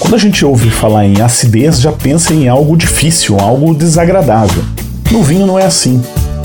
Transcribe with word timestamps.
Quando 0.00 0.14
a 0.14 0.18
gente 0.18 0.44
ouve 0.44 0.70
falar 0.70 1.04
em 1.04 1.20
acidez, 1.20 1.80
já 1.80 1.90
pensa 1.92 2.32
em 2.32 2.48
algo 2.48 2.76
difícil, 2.76 3.36
algo 3.38 3.74
desagradável. 3.74 4.62
No 5.10 5.22
vinho 5.22 5.46
não 5.46 5.58
é 5.58 5.66
assim. 5.66 6.00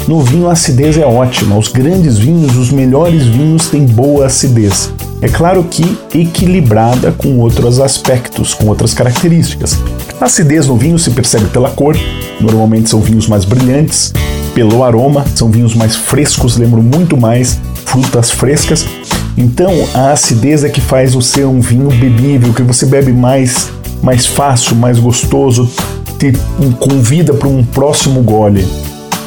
No 0.07 0.21
vinho 0.21 0.49
a 0.49 0.53
acidez 0.53 0.97
é 0.97 1.05
ótima. 1.05 1.57
Os 1.57 1.67
grandes 1.67 2.17
vinhos, 2.17 2.57
os 2.57 2.71
melhores 2.71 3.23
vinhos 3.25 3.67
têm 3.67 3.85
boa 3.85 4.25
acidez. 4.25 4.91
É 5.21 5.29
claro 5.29 5.63
que 5.63 5.97
equilibrada 6.13 7.11
com 7.11 7.37
outros 7.39 7.79
aspectos, 7.79 8.53
com 8.53 8.67
outras 8.67 8.93
características. 8.93 9.77
A 10.19 10.25
acidez 10.25 10.67
no 10.67 10.75
vinho 10.75 10.99
se 10.99 11.11
percebe 11.11 11.45
pela 11.45 11.69
cor, 11.69 11.95
normalmente 12.41 12.89
são 12.89 12.99
vinhos 12.99 13.27
mais 13.27 13.45
brilhantes, 13.45 14.11
pelo 14.53 14.83
aroma, 14.83 15.25
são 15.35 15.49
vinhos 15.49 15.73
mais 15.73 15.95
frescos, 15.95 16.57
lembram 16.57 16.83
muito 16.83 17.15
mais 17.15 17.59
frutas 17.85 18.29
frescas 18.31 18.85
então, 19.37 19.71
a 19.93 20.11
acidez 20.11 20.63
é 20.63 20.69
que 20.69 20.81
faz 20.81 21.15
o 21.15 21.21
ser 21.21 21.45
um 21.45 21.59
vinho 21.59 21.89
bebível, 21.89 22.53
que 22.53 22.61
você 22.61 22.85
bebe 22.85 23.11
mais, 23.11 23.69
mais 24.01 24.25
fácil, 24.25 24.75
mais 24.75 24.99
gostoso, 24.99 25.69
te 26.19 26.33
convida 26.79 27.33
para 27.33 27.47
um 27.47 27.63
próximo 27.63 28.21
gole. 28.21 28.65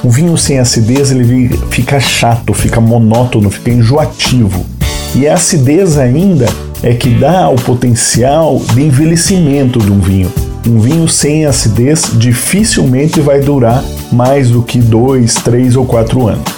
O 0.05 0.11
vinho 0.11 0.37
sem 0.37 0.61
acidez 0.61 1.11
ele 1.11 1.59
fica 1.71 1.99
chato, 1.99 2.55
fica 2.55 2.81
monótono, 2.81 3.51
fica 3.51 3.71
enjoativo. 3.71 4.65
E 5.15 5.27
a 5.27 5.35
acidez 5.35 5.99
ainda 5.99 6.47
é 6.83 6.95
que 6.95 7.09
dá 7.11 7.49
o 7.49 7.57
potencial 7.57 8.61
de 8.75 8.83
envelhecimento 8.83 9.81
de 9.81 9.91
um 9.91 9.99
vinho. 9.99 10.33
Um 10.67 10.79
vinho 10.79 11.09
sem 11.09 11.47
acidez 11.47 12.13
dificilmente 12.15 13.21
vai 13.21 13.41
durar 13.41 13.83
mais 14.13 14.51
do 14.51 14.63
que 14.63 14.79
dois, 14.79 15.35
três 15.35 15.75
ou 15.75 15.85
quatro 15.85 16.29
anos. 16.29 16.56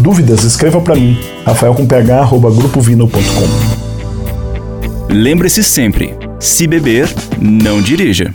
Dúvidas? 0.00 0.44
Escreva 0.44 0.80
para 0.80 0.94
mim, 0.94 1.18
rafaelcomph.grupovino.com. 1.44 3.86
Lembre-se 5.08 5.62
sempre: 5.62 6.16
se 6.38 6.66
beber, 6.66 7.08
não 7.40 7.80
dirija. 7.80 8.34